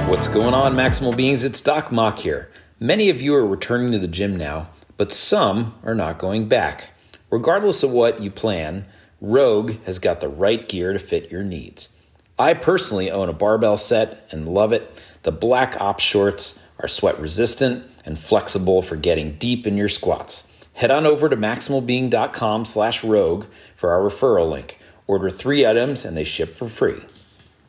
[0.09, 1.43] What's going on, Maximal Beings?
[1.43, 2.51] It's Doc Mok here.
[2.79, 6.90] Many of you are returning to the gym now, but some are not going back.
[7.31, 8.85] Regardless of what you plan,
[9.21, 11.89] Rogue has got the right gear to fit your needs.
[12.37, 15.01] I personally own a barbell set and love it.
[15.23, 20.47] The Black Ops shorts are sweat resistant and flexible for getting deep in your squats.
[20.73, 24.79] Head on over to maximalbeing.com slash rogue for our referral link.
[25.07, 27.01] Order three items and they ship for free.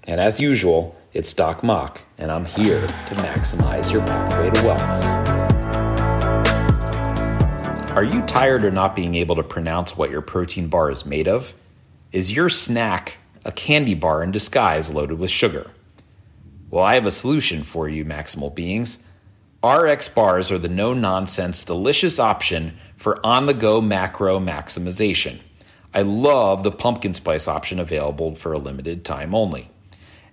[0.05, 5.62] And as usual, it's Doc Mok, and I'm here to maximize your pathway to wellness.
[7.94, 11.28] Are you tired of not being able to pronounce what your protein bar is made
[11.28, 11.52] of?
[12.11, 15.70] Is your snack a candy bar in disguise loaded with sugar?
[16.70, 19.05] Well, I have a solution for you, Maximal Beings.
[19.62, 25.40] RX bars are the no nonsense, delicious option for on the go macro maximization.
[25.92, 29.68] I love the pumpkin spice option available for a limited time only.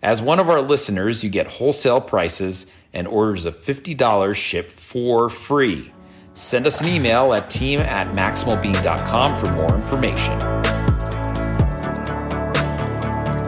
[0.02, 5.30] As one of our listeners, you get wholesale prices and orders of $50 shipped for
[5.30, 5.92] free.
[6.40, 10.34] Send us an email at team at maximalbeing.com for more information.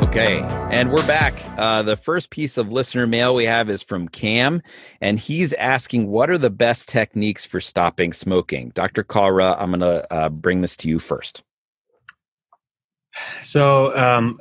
[0.09, 0.45] Okay,
[0.77, 1.35] and we're back.
[1.57, 4.61] Uh, the first piece of listener mail we have is from Kam,
[4.99, 8.73] and he's asking, What are the best techniques for stopping smoking?
[8.75, 9.05] Dr.
[9.05, 11.43] Kalra, I'm going to uh, bring this to you first.
[13.39, 14.37] So, um,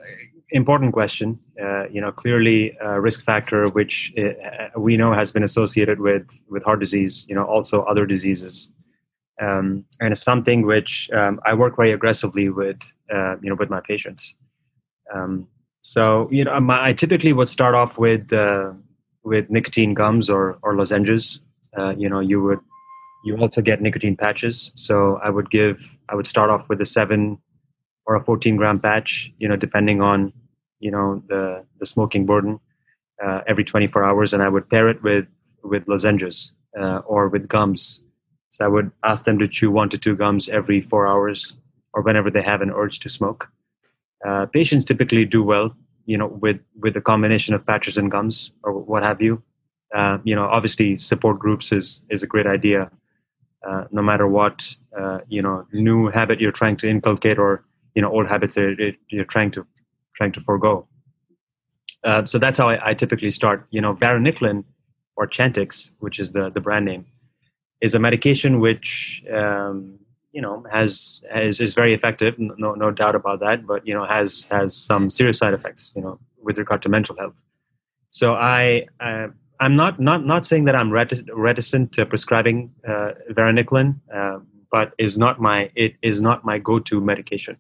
[0.51, 1.39] important question.
[1.63, 6.27] Uh, you know, clearly a risk factor which uh, we know has been associated with
[6.49, 7.27] with heart disease.
[7.29, 8.71] You know, also other diseases,
[9.41, 12.81] um, and it's something which um, I work very aggressively with.
[13.13, 14.35] Uh, you know, with my patients.
[15.15, 15.49] Um,
[15.83, 18.73] so you know, my, I typically would start off with uh,
[19.25, 21.41] with nicotine gums or or lozenges.
[21.77, 22.61] Uh, you know, you would
[23.25, 24.73] you also get nicotine patches.
[24.77, 27.39] So I would give I would start off with a seven
[28.07, 30.33] or a 14 gram patch, you know, depending on
[30.81, 32.59] you know the the smoking burden
[33.25, 35.27] uh, every 24 hours, and I would pair it with
[35.63, 38.01] with lozenges uh, or with gums.
[38.51, 41.57] So I would ask them to chew one to two gums every four hours
[41.93, 43.49] or whenever they have an urge to smoke.
[44.27, 45.75] Uh, patients typically do well,
[46.07, 49.43] you know, with with a combination of patches and gums or what have you.
[49.95, 52.91] Uh, you know, obviously, support groups is is a great idea.
[53.67, 57.63] Uh, no matter what uh, you know new habit you're trying to inculcate or
[57.95, 59.67] you know old habits you're trying to
[60.21, 60.87] trying to forego.
[62.05, 63.67] Uh, so that's how I, I, typically start.
[63.71, 64.65] You know, varenicline
[65.17, 67.07] or Chantix, which is the the brand name,
[67.81, 69.99] is a medication which um,
[70.33, 72.35] you know has, has is very effective.
[72.39, 73.67] No no doubt about that.
[73.67, 75.93] But you know has has some serious side effects.
[75.97, 77.39] You know, with regard to mental health.
[78.11, 79.29] So I uh,
[79.59, 84.39] I'm not not not saying that I'm reticent, to prescribing uh, varenicline, uh,
[84.71, 87.57] but is not my it is not my go-to medication.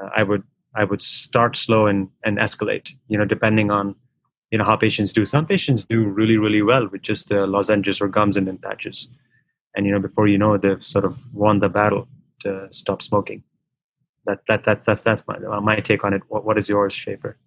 [0.00, 0.44] Uh, I would
[0.76, 2.92] I would start slow and and escalate.
[3.08, 3.94] You know, depending on
[4.50, 5.24] you know how patients do.
[5.24, 9.08] Some patients do really really well with just uh, lozenges or gums and in patches,
[9.74, 12.08] and you know before you know they've sort of won the battle
[12.40, 13.42] to stop smoking.
[14.26, 16.22] That that that that's that's my my take on it.
[16.28, 17.38] What what is yours, Schaefer?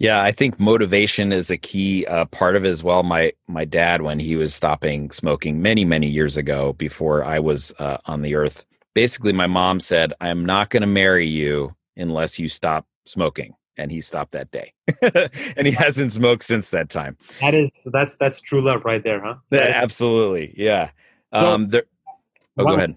[0.00, 3.02] Yeah, I think motivation is a key uh, part of it as well.
[3.02, 7.74] My my dad, when he was stopping smoking many many years ago, before I was
[7.78, 12.38] uh, on the earth, basically my mom said, "I'm not going to marry you unless
[12.38, 14.72] you stop smoking," and he stopped that day,
[15.56, 17.16] and he hasn't smoked since that time.
[17.40, 19.36] That is that's that's true love right there, huh?
[19.50, 20.90] Yeah, absolutely, yeah.
[21.32, 21.82] Um, well, there,
[22.58, 22.94] oh, go ahead.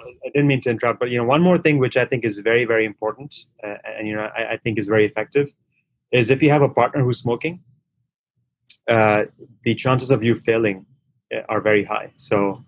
[0.00, 2.38] I didn't mean to interrupt, but you know, one more thing which I think is
[2.38, 5.48] very very important, uh, and you know, I, I think is very effective
[6.14, 7.60] is if you have a partner who's smoking,
[8.88, 9.24] uh,
[9.64, 10.86] the chances of you failing
[11.34, 12.12] uh, are very high.
[12.16, 12.64] So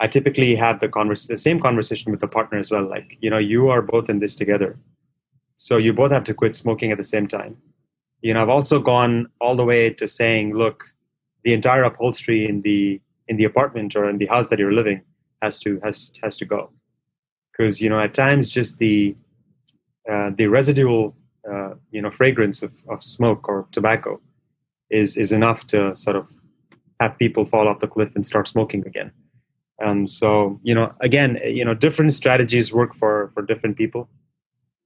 [0.00, 2.88] I typically have the converse, the same conversation with the partner as well.
[2.88, 4.78] Like, you know, you are both in this together.
[5.56, 7.56] So you both have to quit smoking at the same time.
[8.20, 10.84] You know, I've also gone all the way to saying, look,
[11.44, 15.02] the entire upholstery in the in the apartment or in the house that you're living
[15.42, 16.70] has to has has to go.
[17.52, 19.14] Because, you know, at times just the
[20.10, 21.16] uh, the residual
[21.50, 24.20] uh, you know fragrance of, of smoke or tobacco
[24.90, 26.28] is is enough to sort of
[27.00, 29.10] have people fall off the cliff and start smoking again.
[29.84, 34.08] Um, so you know, again, you know, different strategies work for for different people.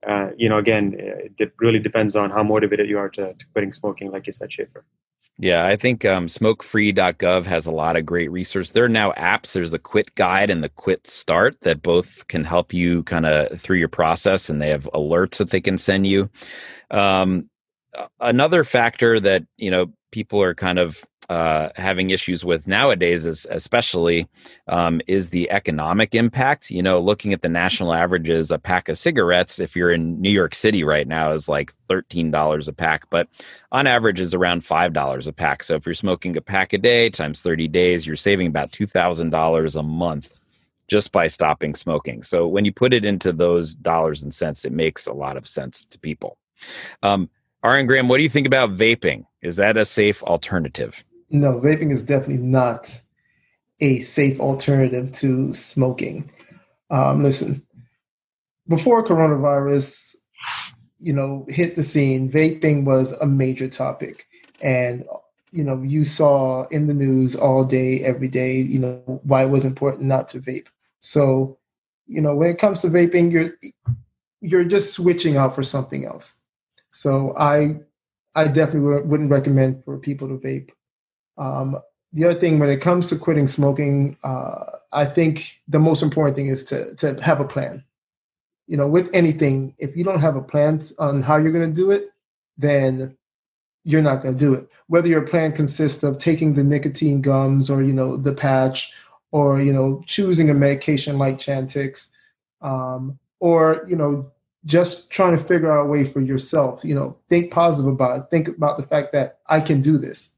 [0.09, 3.73] Uh, you know, again, it really depends on how motivated you are to, to quitting
[3.73, 4.85] smoking, like you said, Schaefer.
[5.41, 8.73] Yeah, I think um, smokefree.gov has a lot of great resources.
[8.73, 9.53] There are now apps.
[9.53, 13.61] There's a quit guide and the quit start that both can help you kind of
[13.61, 16.29] through your process, and they have alerts that they can send you.
[16.91, 17.49] Um,
[18.19, 23.47] another factor that you know people are kind of uh, having issues with nowadays, is
[23.51, 24.27] especially,
[24.67, 26.71] um, is the economic impact.
[26.71, 30.31] You know, looking at the national averages, a pack of cigarettes, if you're in New
[30.31, 33.29] York City right now, is like thirteen dollars a pack, but
[33.73, 35.63] on average is around five dollars a pack.
[35.63, 38.87] So if you're smoking a pack a day times thirty days, you're saving about two
[38.87, 40.39] thousand dollars a month
[40.89, 42.23] just by stopping smoking.
[42.23, 45.47] So when you put it into those dollars and cents, it makes a lot of
[45.47, 46.39] sense to people.
[47.03, 47.29] Um,
[47.63, 49.27] RN Graham, what do you think about vaping?
[49.43, 51.05] Is that a safe alternative?
[51.31, 53.01] No, vaping is definitely not
[53.81, 56.31] a safe alternative to smoking.
[56.91, 57.65] Um, listen,
[58.67, 60.17] before coronavirus,
[60.99, 64.27] you know, hit the scene, vaping was a major topic,
[64.61, 65.05] and
[65.51, 69.51] you know, you saw in the news all day, every day, you know, why it
[69.51, 70.67] was important not to vape.
[71.01, 71.59] So,
[72.07, 73.55] you know, when it comes to vaping, you're
[74.41, 76.41] you're just switching out for something else.
[76.91, 77.81] So I
[78.35, 80.71] I definitely wouldn't recommend for people to vape.
[81.39, 81.79] Um,
[82.13, 86.37] the other thing, when it comes to quitting smoking, uh, I think the most important
[86.37, 87.85] thing is to to have a plan.
[88.67, 91.75] You know, with anything, if you don't have a plan on how you're going to
[91.75, 92.11] do it,
[92.57, 93.17] then
[93.85, 94.69] you're not going to do it.
[94.89, 98.93] Whether your plan consists of taking the nicotine gums or you know the patch,
[99.31, 102.11] or you know choosing a medication like Chantix,
[102.63, 104.31] um, or you know
[104.65, 106.81] just trying to figure out a way for yourself.
[106.85, 108.31] You know, think positive about it.
[108.31, 110.33] Think about the fact that I can do this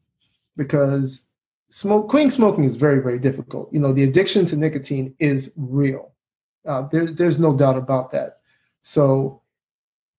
[0.61, 1.31] because
[1.71, 3.73] smoke quitting smoking is very very difficult.
[3.73, 6.13] You know, the addiction to nicotine is real.
[6.69, 8.41] Uh, there, there's no doubt about that.
[8.83, 9.41] So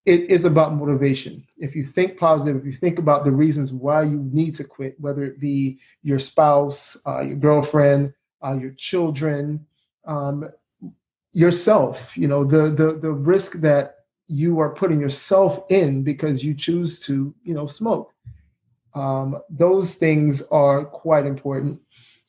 [0.05, 1.45] it is about motivation.
[1.57, 4.99] If you think positive, if you think about the reasons why you need to quit,
[4.99, 9.67] whether it be your spouse, uh, your girlfriend, uh, your children,
[10.05, 10.49] um,
[11.33, 16.55] yourself, you know, the the the risk that you are putting yourself in because you
[16.55, 18.11] choose to, you know, smoke.
[18.93, 21.79] Um, those things are quite important.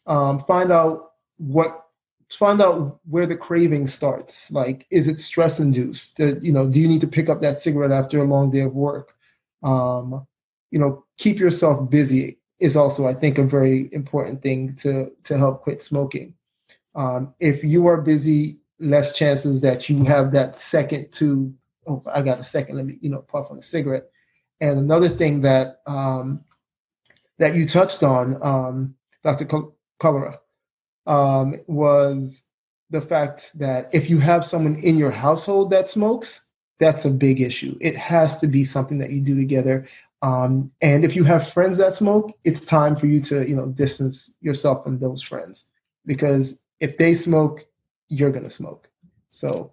[0.07, 1.87] Um, find out what,
[2.31, 4.51] find out where the craving starts.
[4.51, 6.17] Like, is it stress induced?
[6.17, 8.61] Do, you know, do you need to pick up that cigarette after a long day
[8.61, 9.15] of work?
[9.63, 10.27] Um,
[10.71, 15.37] you know, keep yourself busy is also, I think, a very important thing to to
[15.37, 16.35] help quit smoking.
[16.95, 21.53] Um, if you are busy, less chances that you have that second to,
[21.87, 24.11] oh, I got a second, let me, you know, puff on a cigarette.
[24.61, 26.45] And another thing that um,
[27.43, 29.47] that you touched on, um, Dr.
[30.01, 30.39] Kalra,
[31.09, 32.45] um, was
[32.91, 36.47] the fact that if you have someone in your household that smokes,
[36.79, 37.77] that's a big issue.
[37.81, 39.89] It has to be something that you do together.
[40.23, 43.67] Um, and if you have friends that smoke, it's time for you to, you know,
[43.67, 45.67] distance yourself from those friends
[46.07, 47.67] because if they smoke,
[48.09, 48.89] you're going to smoke.
[49.31, 49.73] So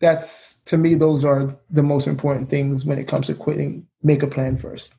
[0.00, 3.86] that's to me, those are the most important things when it comes to quitting.
[4.02, 4.94] Make a plan first.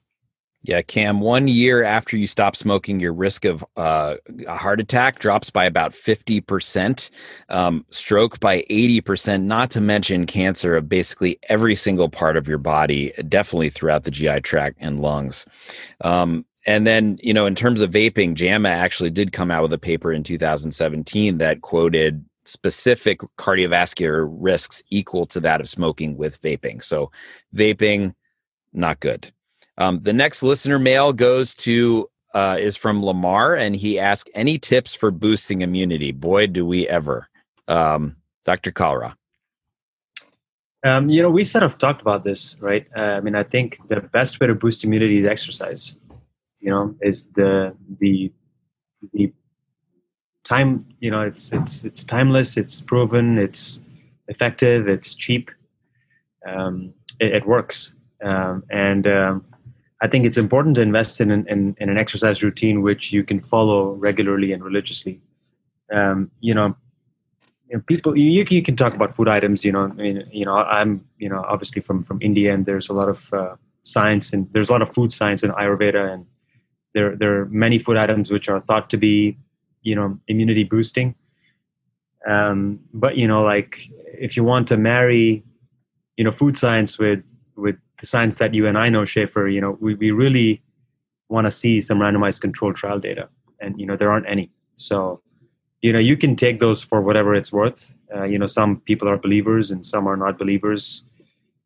[0.65, 4.15] Yeah, Kam, one year after you stop smoking, your risk of uh,
[4.47, 7.09] a heart attack drops by about 50%,
[7.49, 12.59] um, stroke by 80%, not to mention cancer of basically every single part of your
[12.59, 15.45] body, definitely throughout the GI tract and lungs.
[15.99, 19.73] Um, and then, you know, in terms of vaping, JAMA actually did come out with
[19.73, 26.41] a paper in 2017 that quoted specific cardiovascular risks equal to that of smoking with
[26.41, 26.81] vaping.
[26.81, 27.11] So,
[27.53, 28.15] vaping,
[28.71, 29.33] not good.
[29.77, 34.57] Um, the next listener mail goes to uh, is from Lamar, and he asked any
[34.57, 36.11] tips for boosting immunity.
[36.11, 37.27] Boy, do we ever,
[37.67, 38.71] um, Dr.
[38.71, 39.15] Kalra.
[40.83, 42.85] Um, you know, we sort of talked about this, right?
[42.95, 45.95] Uh, I mean, I think the best way to boost immunity is exercise.
[46.59, 48.31] You know, is the the
[49.13, 49.31] the
[50.43, 50.85] time.
[50.99, 52.57] You know, it's it's it's timeless.
[52.57, 53.37] It's proven.
[53.37, 53.81] It's
[54.27, 54.89] effective.
[54.89, 55.51] It's cheap.
[56.45, 59.45] Um, it, it, works, um, and um,
[60.03, 63.39] I think it's important to invest in, in, in an exercise routine which you can
[63.39, 65.21] follow regularly and religiously.
[65.93, 66.75] Um, you know,
[67.69, 69.63] you know, people you, you can talk about food items.
[69.63, 72.89] You know, I mean, you know, I'm you know obviously from from India, and there's
[72.89, 76.25] a lot of uh, science and there's a lot of food science in Ayurveda, and
[76.93, 79.37] there there are many food items which are thought to be
[79.83, 81.15] you know immunity boosting.
[82.27, 83.77] Um, but you know, like
[84.19, 85.45] if you want to marry,
[86.17, 87.23] you know, food science with
[87.55, 90.61] with the science that you and I know, Schaefer, you know, we, we really
[91.29, 93.29] want to see some randomized controlled trial data.
[93.59, 94.51] And, you know, there aren't any.
[94.75, 95.21] So,
[95.81, 97.93] you know, you can take those for whatever it's worth.
[98.13, 101.03] Uh, you know, some people are believers and some are not believers.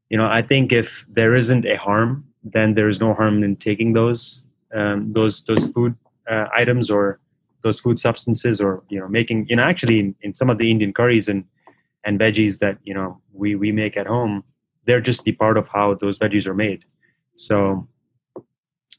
[0.10, 3.56] You know, I think if there isn't a harm, then there is no harm in
[3.56, 5.96] taking those um, those those food
[6.30, 7.20] uh, items or
[7.64, 10.70] those food substances or you know making you know actually in, in some of the
[10.70, 11.44] Indian curries and
[12.04, 14.44] and veggies that you know we we make at home
[14.88, 16.86] they're just the part of how those veggies are made.
[17.36, 17.88] So,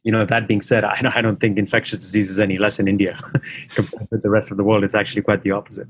[0.05, 2.87] you know, that being said, I, I don't think infectious disease is any less in
[2.87, 3.19] India
[3.71, 4.85] compared to the rest of the world.
[4.85, 5.89] It's actually quite the opposite.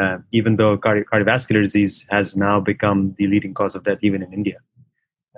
[0.00, 4.22] Uh, even though cardi- cardiovascular disease has now become the leading cause of death, even
[4.22, 4.58] in India.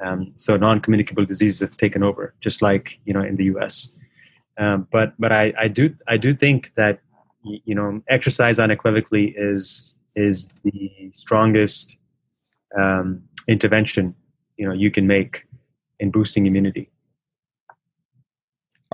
[0.04, 3.92] Um, so non-communicable diseases have taken over, just like you know in the U.S.
[4.58, 7.00] Um, but but I, I do I do think that
[7.44, 11.96] you know exercise unequivocally is is the strongest
[12.78, 14.14] um, intervention
[14.56, 15.46] you know you can make
[15.98, 16.90] in boosting immunity.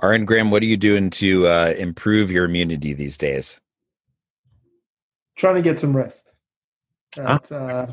[0.01, 3.59] RN Graham, what are you doing to uh, improve your immunity these days?
[5.35, 6.35] Trying to get some rest.
[7.15, 7.91] That's, uh,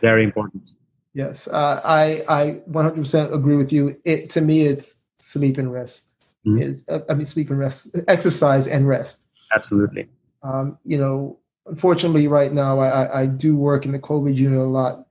[0.00, 0.70] very important.
[1.14, 3.96] Yes, uh, I I 100% agree with you.
[4.04, 6.14] It to me, it's sleep and rest.
[6.46, 6.62] Mm-hmm.
[6.62, 9.26] Is uh, I mean sleep and rest, exercise and rest.
[9.54, 10.08] Absolutely.
[10.42, 14.62] Um, you know, unfortunately, right now I, I do work in the COVID unit a
[14.62, 15.05] lot,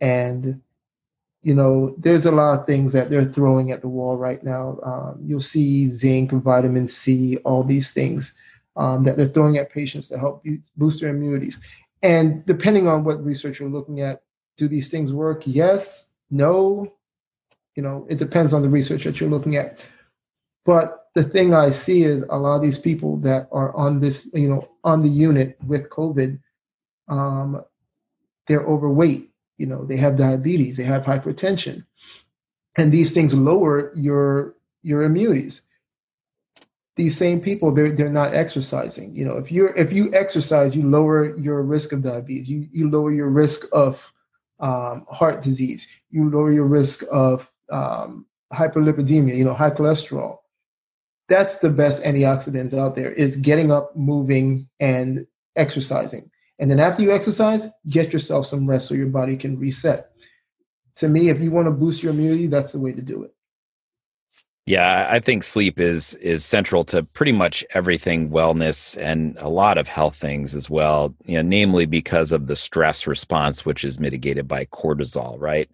[0.00, 0.60] and
[1.42, 4.78] you know there's a lot of things that they're throwing at the wall right now.
[4.82, 8.36] Um, you'll see zinc vitamin c all these things
[8.76, 10.44] um, that they're throwing at patients to help
[10.76, 11.60] boost their immunities.
[12.02, 14.22] And depending on what research you're looking at
[14.56, 15.42] do these things work?
[15.46, 16.92] Yes no.
[17.76, 19.84] You know it depends on the research that you're looking at.
[20.64, 24.30] But the thing i see is a lot of these people that are on this
[24.32, 26.38] you know on the unit with covid
[27.08, 27.62] um,
[28.46, 29.29] they're overweight
[29.60, 31.84] you know they have diabetes they have hypertension
[32.76, 35.62] and these things lower your your immunities.
[36.96, 39.14] These same people they're, they're not exercising.
[39.14, 42.48] You know if you're if you exercise you lower your risk of diabetes.
[42.48, 44.12] You, you lower your risk of
[44.60, 45.86] um, heart disease.
[46.10, 50.38] You lower your risk of um, hyperlipidemia you know high cholesterol.
[51.28, 57.02] That's the best antioxidants out there is getting up moving and exercising and then after
[57.02, 60.10] you exercise, get yourself some rest so your body can reset.
[60.96, 63.34] To me, if you want to boost your immunity, that's the way to do it.
[64.66, 69.78] Yeah, I think sleep is is central to pretty much everything wellness and a lot
[69.78, 71.14] of health things as well.
[71.24, 75.68] You know, namely because of the stress response, which is mitigated by cortisol, right?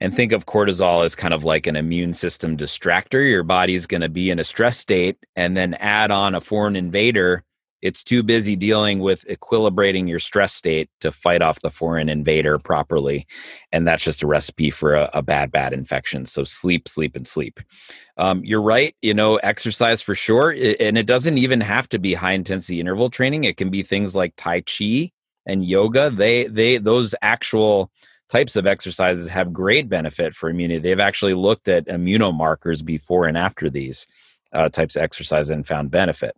[0.00, 3.26] And think of cortisol as kind of like an immune system distractor.
[3.26, 6.74] Your body's going to be in a stress state, and then add on a foreign
[6.74, 7.44] invader
[7.82, 12.58] it's too busy dealing with equilibrating your stress state to fight off the foreign invader
[12.58, 13.26] properly.
[13.72, 16.26] And that's just a recipe for a, a bad, bad infection.
[16.26, 17.60] So sleep, sleep, and sleep.
[18.16, 18.96] Um, you're right.
[19.02, 20.50] You know, exercise for sure.
[20.50, 23.44] And it doesn't even have to be high intensity interval training.
[23.44, 25.12] It can be things like Tai Chi
[25.44, 26.10] and yoga.
[26.10, 27.90] They, they, those actual
[28.28, 30.80] types of exercises have great benefit for immunity.
[30.80, 34.06] They've actually looked at immunomarkers before and after these
[34.52, 36.34] uh, types of exercise and found benefit.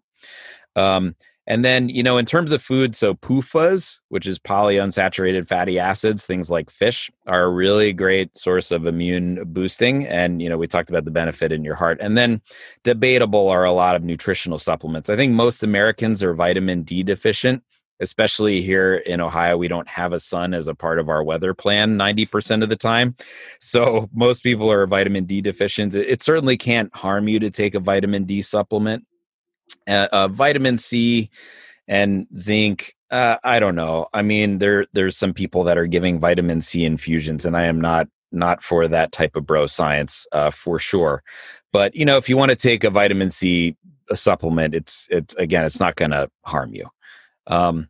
[0.79, 1.15] Um,
[1.51, 6.27] And then, you know, in terms of food, so PUFAs, which is polyunsaturated fatty acids,
[6.27, 10.07] things like fish, are a really great source of immune boosting.
[10.07, 11.97] And, you know, we talked about the benefit in your heart.
[12.03, 12.43] And then
[12.85, 15.09] debatable are a lot of nutritional supplements.
[15.09, 17.63] I think most Americans are vitamin D deficient
[18.01, 21.53] especially here in Ohio, we don't have a sun as a part of our weather
[21.53, 23.15] plan 90% of the time.
[23.59, 25.95] So most people are vitamin D deficient.
[25.95, 29.05] It certainly can't harm you to take a vitamin D supplement.
[29.87, 31.31] Uh, uh, vitamin C
[31.87, 32.95] and zinc.
[33.11, 34.07] Uh, I don't know.
[34.13, 37.81] I mean, there there's some people that are giving vitamin C infusions, and I am
[37.81, 41.23] not not for that type of bro science uh, for sure.
[41.73, 43.77] But you know, if you want to take a vitamin C
[44.11, 46.89] a supplement, it's it's again, it's not going to harm you.
[47.47, 47.89] Um,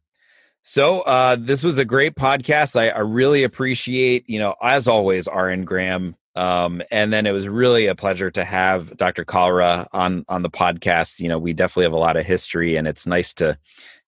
[0.63, 2.79] so uh, this was a great podcast.
[2.79, 7.49] I, I really appreciate, you know, as always, RN Graham um, and then it was
[7.49, 9.25] really a pleasure to have Dr.
[9.25, 11.19] Kalra on on the podcast.
[11.19, 13.59] You know, we definitely have a lot of history, and it's nice to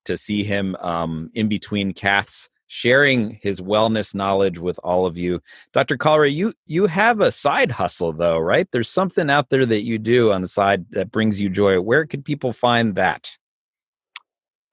[0.04, 5.40] to see him um, in between caths sharing his wellness knowledge with all of you.
[5.72, 5.96] Dr.
[5.96, 8.68] Kalra, you you have a side hustle though, right?
[8.70, 11.80] There's something out there that you do on the side that brings you joy.
[11.80, 13.28] Where could people find that?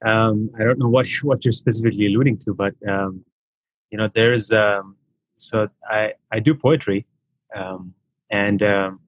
[0.05, 3.26] Um, I don't know what what you're specifically alluding to, but um,
[3.89, 4.95] you know, there's um,
[5.38, 7.08] so I I do poetry
[7.56, 7.93] um,
[8.30, 9.00] and um,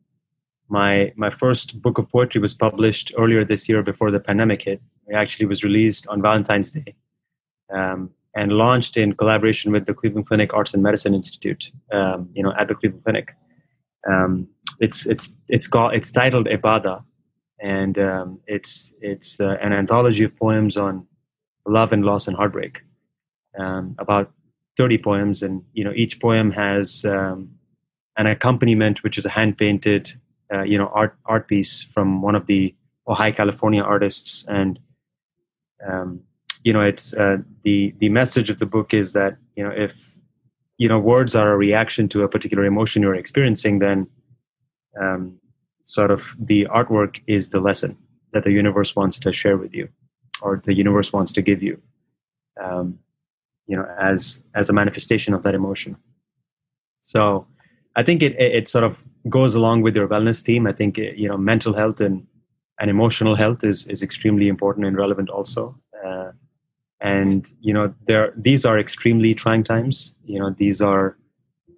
[0.69, 4.81] my my first book of poetry was published earlier this year before the pandemic hit.
[5.07, 6.95] It actually was released on Valentine's Day
[7.73, 11.71] um, and launched in collaboration with the Cleveland Clinic Arts and Medicine Institute.
[11.91, 13.35] Um, you know, at the Cleveland Clinic.
[14.09, 14.47] Um,
[14.79, 17.03] it's it's it's called it's titled Ibada,
[17.59, 21.05] and um, it's it's uh, an anthology of poems on
[21.67, 22.81] love and loss and heartbreak.
[23.57, 24.31] about
[24.77, 27.49] 30 poems, and you know each poem has um,
[28.19, 30.13] an accompaniment, which is a hand painted,
[30.53, 32.75] uh, you know, art art piece from one of the
[33.07, 34.77] Ojai, California artists, and
[35.89, 36.21] um,
[36.63, 39.95] you know, it's uh, the the message of the book is that you know if
[40.77, 44.07] you know words are a reaction to a particular emotion you're experiencing, then
[45.01, 45.39] um,
[45.85, 47.97] sort of the artwork is the lesson
[48.33, 49.87] that the universe wants to share with you,
[50.41, 51.81] or the universe wants to give you.
[52.61, 52.99] Um,
[53.65, 55.95] you know, as as a manifestation of that emotion.
[57.01, 57.47] So
[57.99, 60.65] I think it, it, sort of goes along with your wellness theme.
[60.65, 62.25] I think you know mental health and
[62.79, 65.77] and emotional health is is extremely important and relevant also.
[66.05, 66.31] Uh,
[67.01, 70.15] and you know there these are extremely trying times.
[70.23, 71.17] You know these are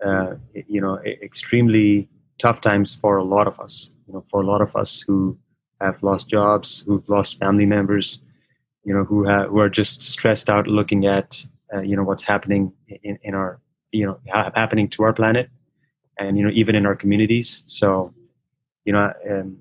[0.05, 0.36] uh,
[0.67, 0.99] you know
[1.30, 2.07] extremely
[2.38, 3.91] tough times for a lot of us.
[4.05, 5.39] You know for a lot of us who
[5.80, 8.19] have lost jobs, who've lost family members,
[8.84, 11.43] you know who have, who are just stressed out looking at
[11.74, 13.59] uh, you know what's happening in, in our
[13.91, 14.19] you know
[14.53, 15.49] happening to our planet
[16.18, 17.64] and you know even in our communities.
[17.68, 18.14] So
[18.86, 19.57] you know um,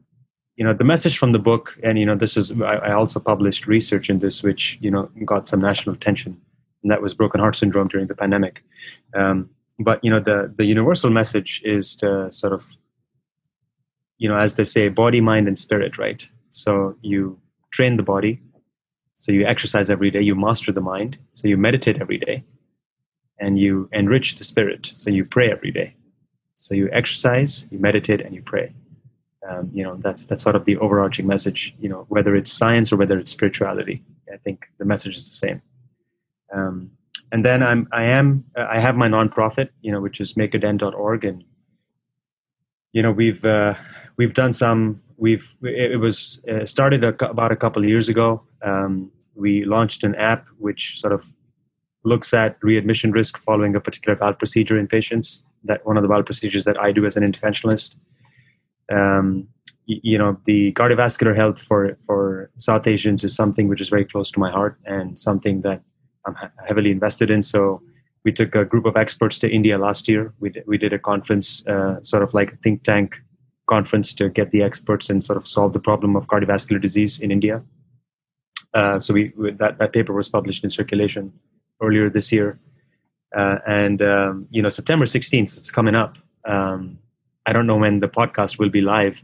[0.57, 3.21] you know the message from the book and you know this is I, I, also
[3.21, 6.41] published research in this which you know got some national attention
[6.83, 8.63] and that was broken heart syndrome during the pandemic.
[9.15, 12.67] Um, but you know the the universal message is to sort of
[14.19, 16.29] you know as they say body mind and spirit right?
[16.51, 17.39] So you
[17.71, 18.41] train the body.
[19.17, 20.23] So you exercise every day.
[20.23, 21.19] You master the mind.
[21.35, 22.45] So you meditate every day.
[23.39, 24.93] And you enrich the spirit.
[24.95, 25.95] So you pray every day
[26.61, 28.73] so you exercise, you meditate, and you pray.
[29.49, 31.75] Um, you know that's that's sort of the overarching message.
[31.81, 34.05] You know whether it's science or whether it's spirituality.
[34.33, 35.63] I think the message is the same.
[36.53, 36.91] Um,
[37.33, 41.43] and then I'm I am I have my nonprofit, you know, which is makeadent.org, and
[42.93, 43.75] you know we've uh,
[44.19, 45.01] we've done some.
[45.17, 48.43] We've it was uh, started a, about a couple of years ago.
[48.63, 51.25] Um, we launched an app which sort of
[52.05, 56.09] looks at readmission risk following a particular valve procedure in patients that one of the
[56.09, 57.97] valve procedures that I do as an interventionalist.
[58.91, 59.49] Um,
[59.87, 64.31] you know, the cardiovascular health for for South Asians is something which is very close
[64.33, 65.83] to my heart and something that
[66.27, 66.37] I'm
[66.67, 67.43] heavily invested in.
[67.43, 67.83] So
[68.25, 70.33] we took a group of experts to India last year.
[70.39, 73.21] We did, we did a conference, uh, sort of like a think tank
[73.69, 77.31] conference to get the experts and sort of solve the problem of cardiovascular disease in
[77.31, 77.63] India.
[78.75, 81.33] Uh, so we that that paper was published in Circulation
[81.83, 82.59] earlier this year.
[83.37, 86.18] Uh, and um, you know, September 16th, it's coming up.
[86.45, 86.99] Um,
[87.47, 89.22] I don't know when the podcast will be live.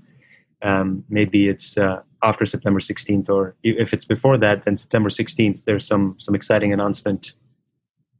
[0.62, 5.62] Um, maybe it's uh, after September 16th, or if it's before that, then September 16th.
[5.64, 7.32] There's some some exciting announcement,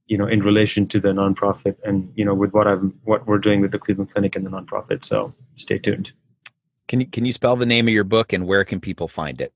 [0.07, 3.39] you know, in relation to the nonprofit, and you know, with what I'm what we're
[3.39, 5.05] doing with the Cleveland Clinic and the nonprofit.
[5.05, 6.12] So stay tuned.
[6.89, 9.41] Can you can you spell the name of your book and where can people find
[9.41, 9.53] it?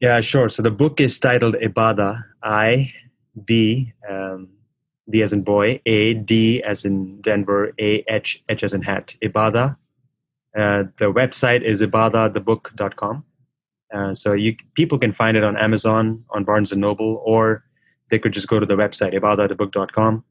[0.00, 0.48] Yeah, sure.
[0.48, 2.24] So the book is titled Ibada.
[2.42, 2.92] I
[3.44, 4.48] B um,
[5.10, 9.14] D as in boy, A, D as in Denver, A, H, H as in hat,
[9.22, 9.76] Ibada.
[10.56, 13.24] Uh, the website is ibadathebook.com.
[13.94, 17.64] Uh, so you people can find it on Amazon, on Barnes and Noble, or
[18.10, 20.24] they could just go to the website ibadathebook.com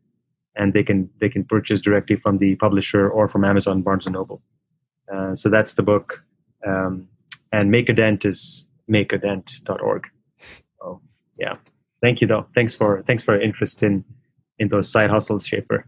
[0.55, 4.13] and they can they can purchase directly from the publisher or from Amazon, Barnes and
[4.13, 4.41] Noble.
[5.13, 6.23] Uh, so that's the book.
[6.65, 7.07] Um,
[7.51, 10.07] and Make a Dent is makeadent.org.
[10.79, 11.01] So
[11.37, 11.55] yeah,
[12.01, 12.47] thank you though.
[12.55, 14.03] Thanks for thanks for interest in
[14.59, 15.85] in those side hustles, shaper.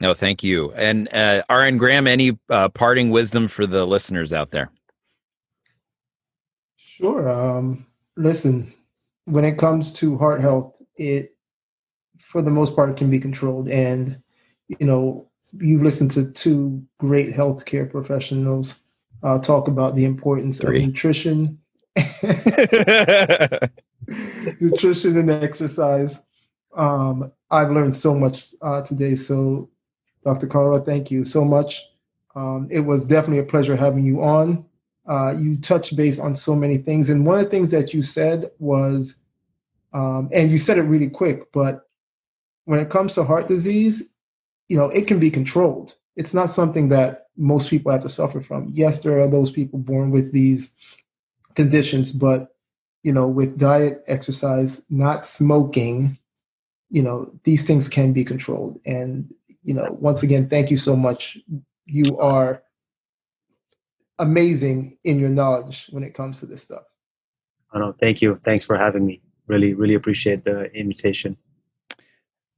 [0.00, 0.72] No, thank you.
[0.72, 4.70] And uh, RN Graham, any uh, parting wisdom for the listeners out there?
[6.76, 7.28] Sure.
[7.28, 8.72] Um, listen,
[9.26, 11.36] when it comes to heart health, it,
[12.18, 13.68] for the most part, can be controlled.
[13.68, 14.20] And,
[14.66, 18.82] you know, you've listened to two great healthcare professionals
[19.22, 20.82] uh, talk about the importance Three.
[20.82, 21.60] of nutrition,
[24.60, 26.20] nutrition and exercise.
[26.74, 29.14] Um, I've learned so much uh, today.
[29.14, 29.68] So,
[30.24, 30.46] Dr.
[30.46, 31.82] Kalra, thank you so much.
[32.34, 34.64] Um, it was definitely a pleasure having you on.
[35.06, 37.10] Uh, you touched base on so many things.
[37.10, 39.16] And one of the things that you said was,
[39.92, 41.88] um, and you said it really quick, but
[42.64, 44.12] when it comes to heart disease,
[44.68, 45.96] you know, it can be controlled.
[46.16, 48.70] It's not something that most people have to suffer from.
[48.72, 50.74] Yes, there are those people born with these
[51.54, 52.54] conditions, but
[53.02, 56.16] you know, with diet, exercise, not smoking,
[56.92, 58.78] you know, these things can be controlled.
[58.84, 59.32] And
[59.64, 61.38] you know, once again, thank you so much.
[61.86, 62.62] You are
[64.18, 66.82] amazing in your knowledge when it comes to this stuff.
[67.72, 68.38] i know thank you.
[68.44, 69.22] Thanks for having me.
[69.46, 71.36] Really, really appreciate the invitation.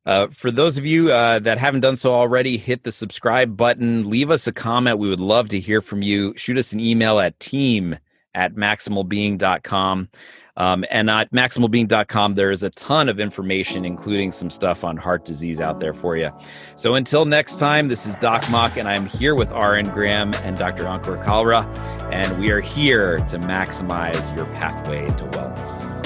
[0.05, 4.11] Uh, for those of you uh, that haven't done so already, hit the subscribe button.
[4.11, 4.99] Leave us a comment.
[4.99, 6.35] We would love to hear from you.
[6.37, 7.99] Shoot us an email at team
[8.35, 10.09] at maximalbeing.com.
[10.57, 15.25] Um, and at maximalbeing.com, there is a ton of information, including some stuff on heart
[15.25, 16.31] disease out there for you.
[16.77, 20.57] So until next time, this is Doc Mok, and I'm here with RN Graham and
[20.57, 20.85] Dr.
[20.85, 21.65] Ankur Kalra,
[22.13, 26.05] and we are here to maximize your pathway to wellness.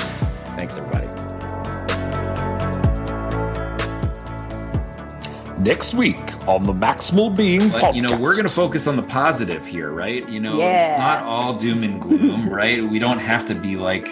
[0.57, 1.19] Thanks, everybody.
[5.59, 6.19] next week
[6.49, 7.95] on the Maximal Being but, podcast.
[7.97, 10.27] You know, we're going to focus on the positive here, right?
[10.29, 10.91] You know, yeah.
[10.91, 12.89] it's not all doom and gloom, right?
[12.89, 14.07] We don't have to be like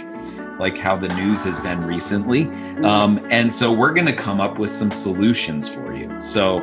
[0.59, 2.45] like how the news has been recently.
[2.85, 6.21] Um, and so we're going to come up with some solutions for you.
[6.21, 6.61] So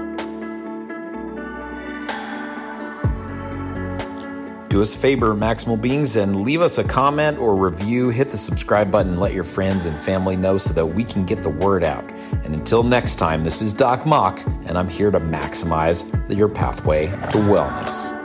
[4.74, 8.10] do us a favor, Maximal Beings, and leave us a comment or review.
[8.10, 11.44] Hit the subscribe button, let your friends and family know so that we can get
[11.44, 12.12] the word out.
[12.44, 16.04] And until next time, this is Doc Mok, and I'm here to maximize
[16.36, 18.23] your pathway to wellness.